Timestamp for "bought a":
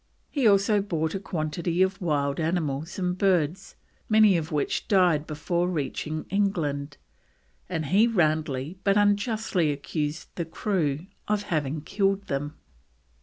0.81-1.19